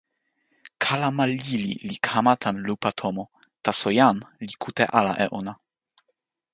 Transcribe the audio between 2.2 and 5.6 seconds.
tan lupa tomo, taso jan li kute ala e ona.